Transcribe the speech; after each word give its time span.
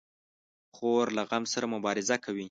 خور 0.75 1.05
له 1.17 1.23
غم 1.29 1.43
سره 1.53 1.65
مبارزه 1.75 2.15
کوي. 2.25 2.39